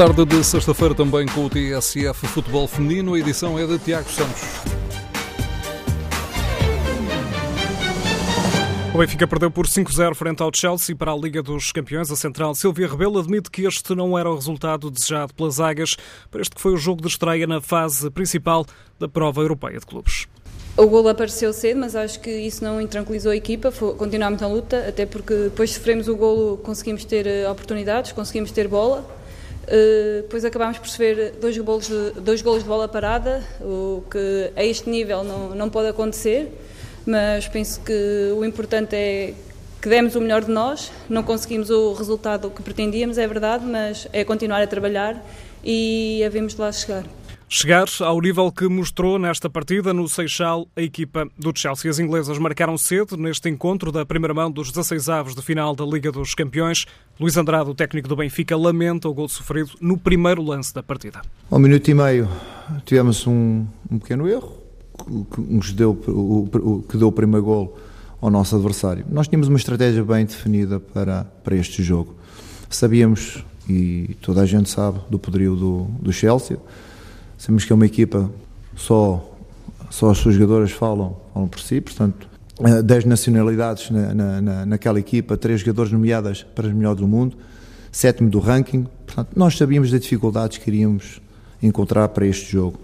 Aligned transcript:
tarde 0.00 0.24
de 0.24 0.42
sexta-feira 0.42 0.94
também 0.94 1.26
com 1.26 1.44
o 1.44 1.50
TSF 1.50 2.26
Futebol 2.28 2.66
Feminino. 2.66 3.12
A 3.12 3.18
edição 3.18 3.58
é 3.58 3.66
de 3.66 3.78
Tiago 3.78 4.08
Santos. 4.08 4.40
O 8.94 8.96
Benfica 8.96 9.26
perdeu 9.26 9.50
por 9.50 9.66
5-0 9.66 10.14
frente 10.14 10.42
ao 10.42 10.50
Chelsea 10.54 10.96
para 10.96 11.12
a 11.12 11.14
Liga 11.14 11.42
dos 11.42 11.70
Campeões. 11.70 12.10
A 12.10 12.16
central 12.16 12.54
Silvia 12.54 12.88
Rebelo 12.88 13.18
admite 13.18 13.50
que 13.50 13.66
este 13.66 13.94
não 13.94 14.18
era 14.18 14.30
o 14.30 14.34
resultado 14.34 14.90
desejado 14.90 15.34
pelas 15.34 15.60
águias 15.60 15.98
para 16.30 16.40
este 16.40 16.56
que 16.56 16.62
foi 16.62 16.72
o 16.72 16.78
jogo 16.78 17.02
de 17.02 17.08
estreia 17.08 17.46
na 17.46 17.60
fase 17.60 18.08
principal 18.10 18.64
da 18.98 19.06
prova 19.06 19.42
europeia 19.42 19.78
de 19.78 19.84
clubes. 19.84 20.26
O 20.78 20.86
golo 20.86 21.10
apareceu 21.10 21.52
cedo, 21.52 21.78
mas 21.78 21.94
acho 21.94 22.20
que 22.20 22.30
isso 22.30 22.64
não 22.64 22.80
intranquilizou 22.80 23.32
a 23.32 23.36
equipa, 23.36 23.70
continuámos 23.70 24.40
na 24.40 24.48
luta, 24.48 24.82
até 24.88 25.04
porque 25.04 25.34
depois 25.34 25.68
de 25.68 25.76
sofremos 25.76 26.08
o 26.08 26.16
golo 26.16 26.56
conseguimos 26.56 27.04
ter 27.04 27.26
eh, 27.26 27.46
oportunidades, 27.50 28.12
conseguimos 28.12 28.50
ter 28.50 28.66
bola. 28.66 29.19
Depois 30.22 30.44
acabámos 30.44 30.78
por 30.78 30.88
sofrer 30.88 31.32
dois 31.40 31.56
golos, 31.58 31.88
de, 31.88 32.20
dois 32.20 32.42
golos 32.42 32.62
de 32.62 32.68
bola 32.68 32.88
parada, 32.88 33.44
o 33.60 34.02
que 34.10 34.50
a 34.56 34.64
este 34.64 34.90
nível 34.90 35.22
não, 35.22 35.54
não 35.54 35.70
pode 35.70 35.88
acontecer, 35.88 36.52
mas 37.06 37.46
penso 37.46 37.80
que 37.80 38.32
o 38.36 38.44
importante 38.44 38.96
é 38.96 39.34
que 39.80 39.88
demos 39.88 40.14
o 40.14 40.20
melhor 40.20 40.44
de 40.44 40.50
nós, 40.50 40.90
não 41.08 41.22
conseguimos 41.22 41.70
o 41.70 41.92
resultado 41.94 42.50
que 42.50 42.62
pretendíamos, 42.62 43.16
é 43.16 43.26
verdade, 43.26 43.64
mas 43.64 44.08
é 44.12 44.24
continuar 44.24 44.60
a 44.60 44.66
trabalhar 44.66 45.24
e 45.64 46.22
havemos 46.24 46.54
de 46.54 46.60
lá 46.60 46.72
chegar 46.72 47.04
chegar 47.52 47.88
ao 47.98 48.20
nível 48.20 48.52
que 48.52 48.68
mostrou 48.68 49.18
nesta 49.18 49.50
partida 49.50 49.92
no 49.92 50.08
Seixal 50.08 50.68
a 50.76 50.80
equipa 50.80 51.28
do 51.36 51.52
Chelsea. 51.52 51.90
As 51.90 51.98
inglesas 51.98 52.38
marcaram 52.38 52.78
cedo 52.78 53.16
neste 53.16 53.48
encontro 53.48 53.90
da 53.90 54.06
primeira 54.06 54.32
mão 54.32 54.48
dos 54.48 54.70
16 54.70 55.08
avos 55.08 55.34
de 55.34 55.42
final 55.42 55.74
da 55.74 55.84
Liga 55.84 56.12
dos 56.12 56.32
Campeões. 56.32 56.86
Luís 57.18 57.36
Andrade, 57.36 57.68
o 57.68 57.74
técnico 57.74 58.08
do 58.08 58.14
Benfica, 58.14 58.56
lamenta 58.56 59.08
o 59.08 59.12
gol 59.12 59.28
sofrido 59.28 59.72
no 59.80 59.98
primeiro 59.98 60.40
lance 60.40 60.72
da 60.72 60.80
partida. 60.80 61.22
Ao 61.50 61.58
minuto 61.58 61.88
e 61.88 61.92
meio 61.92 62.28
tivemos 62.86 63.26
um, 63.26 63.66
um 63.90 63.98
pequeno 63.98 64.28
erro 64.28 64.56
que, 65.34 65.40
nos 65.40 65.72
deu, 65.72 65.90
o, 65.90 66.84
que 66.88 66.96
deu 66.96 67.08
o 67.08 67.12
primeiro 67.12 67.44
gol 67.44 67.78
ao 68.20 68.30
nosso 68.30 68.54
adversário. 68.54 69.04
Nós 69.10 69.26
tínhamos 69.26 69.48
uma 69.48 69.58
estratégia 69.58 70.04
bem 70.04 70.24
definida 70.24 70.78
para, 70.78 71.24
para 71.42 71.56
este 71.56 71.82
jogo. 71.82 72.14
Sabíamos, 72.68 73.44
e 73.68 74.16
toda 74.22 74.42
a 74.42 74.46
gente 74.46 74.70
sabe, 74.70 75.00
do 75.10 75.18
poderio 75.18 75.56
do, 75.56 75.88
do 76.00 76.12
Chelsea 76.12 76.56
Sabemos 77.40 77.64
que 77.64 77.72
é 77.72 77.74
uma 77.74 77.86
equipa, 77.86 78.30
só, 78.76 79.34
só 79.88 80.10
as 80.10 80.18
suas 80.18 80.34
jogadoras 80.34 80.72
falam, 80.72 81.16
falam 81.32 81.48
por 81.48 81.58
si, 81.58 81.80
portanto, 81.80 82.28
10 82.84 83.04
eh, 83.04 83.08
nacionalidades 83.08 83.90
na, 83.90 84.42
na, 84.42 84.66
naquela 84.66 85.00
equipa, 85.00 85.38
3 85.38 85.60
jogadores 85.60 85.90
nomeadas 85.90 86.42
para 86.42 86.68
as 86.68 86.74
melhores 86.74 87.00
do 87.00 87.08
mundo, 87.08 87.38
sétimo 87.90 88.28
do 88.28 88.40
ranking. 88.40 88.86
Portanto, 89.06 89.30
nós 89.34 89.56
sabíamos 89.56 89.90
das 89.90 90.02
dificuldades 90.02 90.58
que 90.58 90.68
iríamos 90.68 91.22
encontrar 91.62 92.08
para 92.08 92.26
este 92.26 92.52
jogo. 92.52 92.78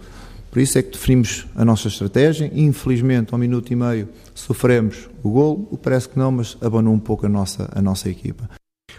Por 0.51 0.59
isso 0.59 0.79
é 0.79 0.83
que 0.83 0.93
definimos 0.93 1.47
a 1.55 1.63
nossa 1.63 1.89
estratégia. 1.89 2.51
Infelizmente, 2.55 3.35
ao 3.35 3.39
minuto 3.39 3.71
e 3.71 3.77
meio, 3.77 4.09
sofremos 4.35 5.07
o 5.23 5.29
gol. 5.29 5.79
Parece 5.83 6.09
que 6.09 6.19
não, 6.19 6.33
mas 6.33 6.57
abanou 6.63 6.95
um 6.95 6.99
pouco 6.99 7.27
a 7.27 7.29
nossa, 7.29 7.69
a 7.75 7.83
nossa 7.83 8.09
equipa. 8.09 8.49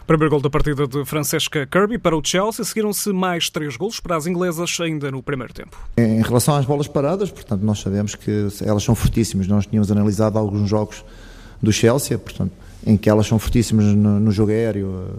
Primeiro 0.07 0.31
gol 0.31 0.39
da 0.39 0.49
partida 0.49 0.87
de 0.87 1.03
Francesca 1.03 1.67
Kirby 1.67 1.97
para 1.97 2.15
o 2.15 2.21
Chelsea. 2.23 2.63
Seguiram-se 2.63 3.11
mais 3.11 3.49
três 3.49 3.75
golos 3.75 3.99
para 3.99 4.15
as 4.15 4.25
inglesas 4.25 4.77
ainda 4.79 5.11
no 5.11 5.21
primeiro 5.21 5.53
tempo. 5.53 5.77
Em 5.97 6.21
relação 6.21 6.55
às 6.55 6.65
bolas 6.65 6.87
paradas, 6.87 7.29
portanto, 7.29 7.61
nós 7.61 7.79
sabemos 7.79 8.15
que 8.15 8.47
elas 8.65 8.83
são 8.83 8.95
fortíssimas. 8.95 9.49
Nós 9.49 9.65
tínhamos 9.65 9.91
analisado 9.91 10.39
alguns 10.39 10.69
jogos 10.69 11.03
do 11.61 11.73
Chelsea, 11.73 12.17
portanto, 12.17 12.53
em 12.85 12.95
que 12.95 13.09
elas 13.09 13.27
são 13.27 13.37
fortíssimas 13.37 13.83
no, 13.83 14.17
no 14.17 14.31
jogo 14.31 14.51
aéreo, 14.51 15.09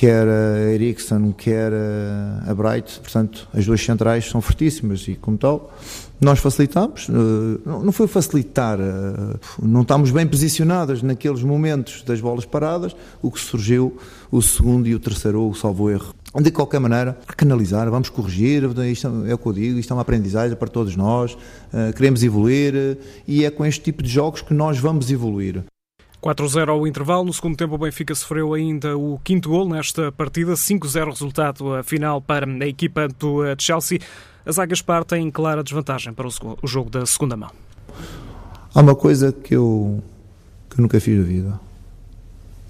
quer 0.00 0.26
a 0.26 0.72
Ericsson, 0.72 1.30
quer 1.36 1.70
a 2.48 2.54
Bright, 2.54 3.00
portanto, 3.00 3.46
as 3.52 3.66
duas 3.66 3.84
centrais 3.84 4.24
são 4.24 4.40
fortíssimas 4.40 5.06
e, 5.06 5.14
como 5.14 5.36
tal, 5.36 5.74
nós 6.18 6.38
facilitamos, 6.38 7.06
eh, 7.10 7.60
não 7.66 7.92
foi 7.92 8.06
facilitar, 8.06 8.80
eh, 8.80 9.38
não 9.62 9.82
estamos 9.82 10.10
bem 10.10 10.26
posicionadas 10.26 11.02
naqueles 11.02 11.42
momentos 11.42 12.02
das 12.02 12.18
bolas 12.18 12.46
paradas, 12.46 12.96
o 13.20 13.30
que 13.30 13.38
surgiu 13.38 13.94
o 14.32 14.40
segundo 14.40 14.88
e 14.88 14.94
o 14.94 14.98
terceiro, 14.98 15.46
o 15.46 15.54
salvo 15.54 15.90
erro. 15.90 16.14
De 16.34 16.50
qualquer 16.50 16.80
maneira, 16.80 17.18
há 17.28 17.34
que 17.34 17.44
analisar, 17.44 17.90
vamos 17.90 18.08
corrigir, 18.08 18.62
isto 18.90 19.06
é 19.26 19.34
o 19.34 19.36
que 19.36 19.46
eu 19.46 19.52
digo, 19.52 19.78
isto 19.78 19.92
é 19.92 19.94
uma 19.94 20.00
aprendizagem 20.00 20.56
para 20.56 20.68
todos 20.68 20.96
nós, 20.96 21.36
eh, 21.74 21.92
queremos 21.92 22.22
evoluir 22.22 22.96
e 23.28 23.44
é 23.44 23.50
com 23.50 23.66
este 23.66 23.82
tipo 23.82 24.02
de 24.02 24.08
jogos 24.08 24.40
que 24.40 24.54
nós 24.54 24.78
vamos 24.78 25.10
evoluir. 25.10 25.62
4-0 26.22 26.68
ao 26.68 26.86
intervalo. 26.86 27.24
No 27.24 27.32
segundo 27.32 27.56
tempo, 27.56 27.74
o 27.74 27.78
Benfica 27.78 28.14
sofreu 28.14 28.54
ainda 28.54 28.96
o 28.96 29.18
quinto 29.24 29.48
gol 29.48 29.68
nesta 29.68 30.12
partida. 30.12 30.52
5-0 30.52 31.10
resultado 31.10 31.82
final 31.84 32.20
para 32.20 32.46
a 32.46 32.66
equipa 32.66 33.08
do 33.08 33.42
Chelsea 33.58 34.00
as 34.44 34.58
águias 34.58 34.80
partem 34.80 35.26
em 35.26 35.30
clara 35.30 35.62
desvantagem 35.62 36.12
para 36.12 36.26
o 36.26 36.66
jogo 36.66 36.90
da 36.90 37.04
segunda 37.04 37.36
mão. 37.36 37.50
Há 38.74 38.80
uma 38.80 38.94
coisa 38.94 39.32
que 39.32 39.54
eu, 39.54 40.02
que 40.68 40.80
nunca 40.80 40.98
fiz 41.00 41.18
na 41.18 41.24
vida, 41.24 41.60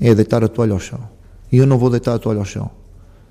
é 0.01 0.15
deitar 0.15 0.43
a 0.43 0.49
toalha 0.49 0.73
ao 0.73 0.81
chão. 0.81 1.01
E 1.53 1.59
eu 1.59 1.67
não 1.67 1.79
vou 1.79 1.91
deitar 1.91 2.15
a 2.15 2.19
toalha 2.19 2.41
ao 2.41 2.45
chão. 2.45 2.71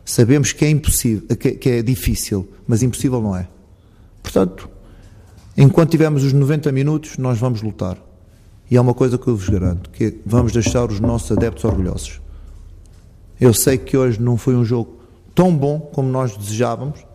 Sabemos 0.06 0.52
que 0.54 0.66
é 0.66 0.70
impossível, 0.70 1.36
que, 1.36 1.52
que 1.52 1.70
é 1.70 1.82
difícil, 1.82 2.48
mas 2.68 2.82
impossível 2.82 3.22
não 3.22 3.36
é. 3.36 3.48
Portanto, 4.24 4.70
enquanto 5.58 5.92
tivermos 5.92 6.24
os 6.24 6.34
90 6.34 6.72
minutos, 6.72 7.18
nós 7.18 7.38
vamos 7.38 7.62
lutar. 7.62 7.98
E 8.70 8.78
há 8.78 8.82
uma 8.82 8.94
coisa 8.94 9.18
que 9.18 9.28
eu 9.28 9.36
vos 9.36 9.50
garanto, 9.50 9.90
que 9.90 10.04
é, 10.06 10.14
vamos 10.26 10.52
deixar 10.52 10.86
os 10.86 11.00
nossos 11.00 11.32
adeptos 11.32 11.64
orgulhosos. 11.64 12.22
Eu 13.40 13.54
sei 13.54 13.78
que 13.78 13.98
hoje 13.98 14.22
não 14.22 14.38
foi 14.38 14.56
um 14.56 14.64
jogo 14.64 15.00
tão 15.34 15.56
bom 15.56 15.80
como 15.80 16.10
nós 16.10 16.36
desejávamos, 16.36 17.06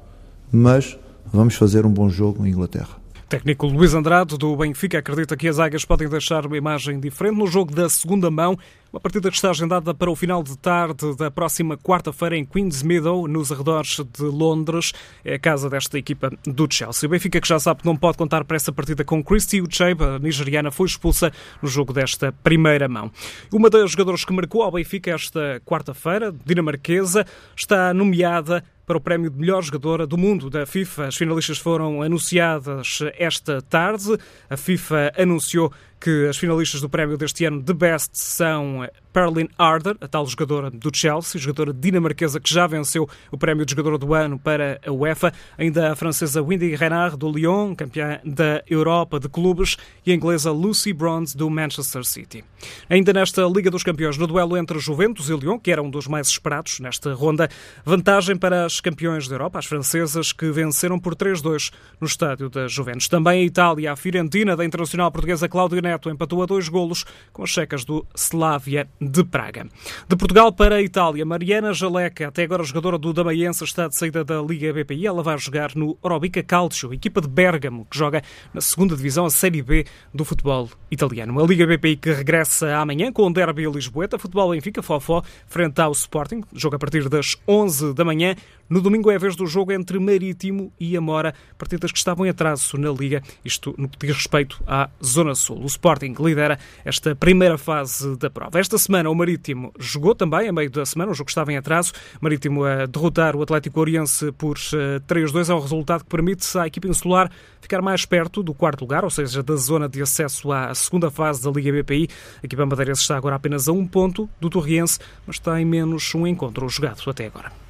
mas 0.51 0.99
vamos 1.33 1.55
fazer 1.55 1.85
um 1.87 1.91
bom 1.91 2.09
jogo 2.09 2.47
em 2.47 2.51
Inglaterra. 2.51 2.97
Técnico 3.29 3.67
Luís 3.67 3.95
Andrade, 3.95 4.37
do 4.37 4.57
Benfica, 4.57 4.99
acredita 4.99 5.37
que 5.37 5.49
as 5.49 5.59
águias 5.59 5.85
podem 5.85 6.09
deixar 6.09 6.47
uma 6.47 6.57
imagem 6.57 7.01
diferente 7.01 7.37
no 7.37 7.47
jogo 7.47 7.75
da 7.75 7.89
segunda 7.89 8.31
mão, 8.31 8.57
uma 8.95 9.01
partida 9.01 9.29
que 9.29 9.35
está 9.35 9.51
agendada 9.51 9.93
para 9.93 10.09
o 10.09 10.15
final 10.15 10.41
de 10.41 10.57
tarde 10.57 11.17
da 11.17 11.29
próxima 11.29 11.77
quarta-feira 11.77 12.37
em 12.37 12.45
Queens 12.45 12.81
Meadow, 12.81 13.27
nos 13.27 13.51
arredores 13.51 13.97
de 13.97 14.23
Londres. 14.23 14.93
É 15.25 15.35
a 15.35 15.39
casa 15.39 15.69
desta 15.69 15.99
equipa 15.99 16.31
do 16.47 16.69
Chelsea. 16.71 17.09
O 17.09 17.11
Benfica, 17.11 17.41
que 17.41 17.49
já 17.49 17.59
sabe 17.59 17.81
que 17.81 17.87
não 17.87 17.97
pode 17.97 18.17
contar 18.17 18.45
para 18.45 18.57
essa 18.57 18.71
partida 18.71 19.05
com 19.05 19.21
Christy 19.21 19.61
Uchebe, 19.61 20.05
a 20.05 20.21
nigeriana, 20.21 20.71
foi 20.71 20.87
expulsa 20.87 21.33
no 21.61 21.69
jogo 21.69 21.93
desta 21.93 22.31
primeira 22.45 22.89
mão. 22.89 23.11
Uma 23.53 23.69
das 23.69 23.91
jogadoras 23.91 24.25
que 24.25 24.33
marcou 24.33 24.63
ao 24.63 24.71
Benfica 24.71 25.11
esta 25.11 25.61
quarta-feira, 25.67 26.33
dinamarquesa, 26.47 27.27
está 27.57 27.93
nomeada 27.93 28.63
para 28.87 28.97
o 28.97 29.01
prémio 29.01 29.31
de 29.31 29.39
melhor 29.39 29.63
jogadora 29.63 30.07
do 30.07 30.17
mundo 30.17 30.51
da 30.51 30.67
FIFA. 30.67 31.07
As 31.07 31.17
finalistas 31.17 31.59
foram 31.59 32.03
anunciadas 32.03 33.01
esta 33.19 33.63
tarde. 33.63 34.19
A 34.49 34.57
FIFA 34.57 35.13
anunciou 35.19 35.73
que 36.05 36.27
as 36.29 36.37
finalistas 36.37 36.83
do 36.83 36.89
prémio 36.89 37.17
deste 37.17 37.47
ano 37.47 37.63
de 37.63 37.73
Best 37.73 38.11
são 38.13 38.87
Perlin 39.11 39.49
Arder, 39.57 39.97
a 40.03 40.07
tal 40.07 40.27
jogadora 40.27 40.71
do 40.71 40.91
Chelsea, 40.95 41.41
jogadora 41.41 41.73
dinamarquesa 41.73 42.39
que 42.39 42.53
já 42.53 42.67
venceu 42.67 43.09
o 43.31 43.39
prémio 43.39 43.65
de 43.65 43.71
jogadora 43.71 43.97
do 43.97 44.13
ano 44.13 44.39
para 44.39 44.79
a 44.85 44.93
UEFA, 44.93 45.33
ainda 45.57 45.93
a 45.93 45.97
francesa 45.97 46.43
Windy 46.43 46.75
Renard 46.75 47.17
do 47.17 47.31
Lyon, 47.31 47.75
campeã 47.75 48.21
da 48.23 48.63
Europa 48.69 49.19
de 49.19 49.31
clubes, 49.31 49.79
e 50.05 50.13
a 50.13 50.15
inglesa 50.15 50.51
Lucy 50.51 50.93
Bronze 50.93 51.35
do 51.35 51.49
Manchester 51.49 52.05
City. 52.05 52.45
Ainda 52.91 53.13
nesta 53.13 53.43
Liga 53.47 53.71
dos 53.71 53.83
Campeões, 53.83 54.19
no 54.19 54.27
duelo 54.27 54.59
entre 54.59 54.79
Juventus 54.79 55.31
e 55.31 55.35
Lyon, 55.35 55.59
que 55.59 55.71
era 55.71 55.83
um 55.83 55.89
dos 55.89 56.07
mais 56.07 56.29
esperados 56.29 56.81
nesta 56.81 57.15
ronda, 57.15 57.49
vantagem 57.83 58.37
para 58.37 58.67
as 58.67 58.74
campeões 58.81 59.29
da 59.29 59.35
Europa, 59.35 59.59
as 59.59 59.67
francesas, 59.67 60.33
que 60.33 60.51
venceram 60.51 60.99
por 60.99 61.15
3-2 61.15 61.73
no 62.01 62.07
estádio 62.07 62.49
da 62.49 62.67
Juventus. 62.69 63.09
Também 63.09 63.43
a 63.43 63.45
Itália, 63.45 63.93
a 63.93 63.97
Fiorentina 63.97 64.57
da 64.57 64.65
internacional 64.65 65.11
portuguesa 65.11 65.49
Cláudia 65.49 65.81
Neto 65.81 66.11
empatou 66.11 66.43
a 66.43 66.47
dois 66.47 66.69
golos 66.69 67.05
com 67.33 67.43
as 67.43 67.51
checas 67.51 67.85
do 67.85 68.07
Slavia 68.15 68.89
de 69.01 69.25
Praga. 69.25 69.67
De 70.09 70.17
Portugal 70.17 70.53
para 70.53 70.77
a 70.77 70.83
Itália, 70.83 71.25
Mariana 71.25 71.73
Jaleca, 71.73 72.29
até 72.29 72.45
agora 72.45 72.65
jogadora 72.65 72.99
do 72.99 73.13
Damaiense, 73.13 73.65
está 73.65 73.89
de 73.89 73.97
saída 73.97 74.25
da 74.25 74.41
Liga 74.41 74.73
BPI. 74.73 75.07
Ela 75.07 75.23
vai 75.23 75.39
jogar 75.39 75.75
no 75.75 75.97
Orobica 76.03 76.43
Calcio, 76.43 76.93
equipa 76.93 77.21
de 77.21 77.29
Bergamo, 77.29 77.87
que 77.91 77.97
joga 77.97 78.23
na 78.53 78.61
segunda 78.61 78.97
divisão, 78.97 79.27
a 79.27 79.31
Série 79.31 79.63
B 79.63 79.85
do 80.13 80.25
futebol 80.25 80.69
italiano. 80.91 81.43
A 81.43 81.47
Liga 81.47 81.67
BPI 81.67 81.97
que 81.97 82.13
regressa 82.13 82.77
amanhã 82.77 83.13
com 83.13 83.27
o 83.27 83.33
Derby 83.33 83.67
Lisboeta, 83.67 84.19
futebol 84.19 84.51
Benfica, 84.51 84.83
Fofó, 84.83 85.23
frente 85.47 85.81
ao 85.81 85.93
Sporting, 85.93 86.43
jogo 86.53 86.77
a 86.77 86.79
partir 86.79 87.09
das 87.09 87.37
11 87.47 87.95
da 87.95 88.05
manhã. 88.05 88.35
No 88.69 88.81
domingo 88.81 89.11
é 89.11 89.17
a 89.17 89.19
vez 89.19 89.37
do 89.37 89.47
jogo 89.47 89.73
entre 89.73 89.99
Marítimo 89.99 90.73
e 90.81 90.97
Amora, 90.97 91.35
partidas 91.59 91.93
que 91.93 91.99
estavam 91.99 92.25
em 92.25 92.31
atraso 92.31 92.79
na 92.79 92.91
Liga, 92.91 93.23
isto 93.45 93.75
no 93.77 93.89
que 93.89 94.07
diz 94.07 94.17
respeito 94.17 94.63
à 94.67 94.89
Zona 95.05 95.35
Sul. 95.35 95.61
O 95.63 95.67
Sporting 95.67 96.15
lidera 96.19 96.59
esta 96.83 97.15
primeira 97.15 97.59
fase 97.59 98.17
da 98.17 98.31
prova. 98.31 98.59
Esta 98.59 98.79
semana 98.79 99.11
o 99.11 99.15
Marítimo 99.15 99.71
jogou 99.79 100.15
também, 100.15 100.49
a 100.49 100.53
meio 100.53 100.71
da 100.71 100.87
semana, 100.87 101.13
o 101.13 101.15
jogo 101.15 101.29
estava 101.29 101.53
em 101.53 101.59
atraso. 101.59 101.93
Marítimo 102.23 102.65
a 102.65 102.87
derrotar 102.87 103.37
o 103.37 103.43
Atlético 103.43 103.81
Oriense 103.81 104.33
por 104.33 104.57
3-2 104.57 105.51
é 105.51 105.55
um 105.55 105.61
resultado 105.61 106.05
que 106.05 106.11
permite 106.11 106.47
à 106.57 106.67
equipa 106.67 106.89
insular 106.89 107.31
ficar 107.61 107.83
mais 107.83 108.07
perto 108.07 108.43
do 108.43 108.55
quarto 108.55 108.81
lugar, 108.81 109.05
ou 109.05 109.11
seja, 109.11 109.43
da 109.43 109.57
zona 109.57 109.89
de 109.89 110.01
acesso 110.01 110.51
à 110.51 110.75
segunda 110.75 111.11
fase 111.11 111.43
da 111.43 111.51
Liga 111.51 111.71
BPI. 111.71 112.09
A 112.43 112.47
equipa 112.47 112.65
madeirense 112.65 113.03
está 113.03 113.17
agora 113.17 113.37
apenas 113.37 113.69
a 113.69 113.73
um 113.73 113.87
ponto 113.87 114.29
do 114.41 114.49
Torriense, 114.49 114.99
mas 115.27 115.39
tem 115.39 115.67
menos 115.67 116.15
um 116.15 116.27
encontro 116.27 116.67
jogado 116.69 117.03
até 117.11 117.27
agora. 117.27 117.64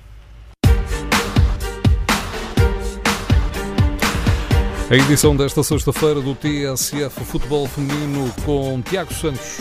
A 4.90 4.96
edição 4.96 5.34
desta 5.34 5.62
sexta-feira 5.62 6.20
do 6.20 6.34
TSF 6.34 7.24
Futebol 7.24 7.66
Feminino 7.66 8.30
com 8.44 8.82
Tiago 8.82 9.14
Santos. 9.14 9.60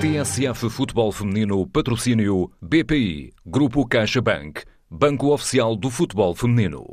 TSF 0.00 0.70
Futebol 0.70 1.12
Feminino 1.12 1.66
Patrocínio 1.66 2.50
BPI, 2.62 3.34
Grupo 3.44 3.86
CaixaBank, 3.86 4.62
Banco 4.90 5.34
Oficial 5.34 5.76
do 5.76 5.90
Futebol 5.90 6.34
Feminino. 6.34 6.86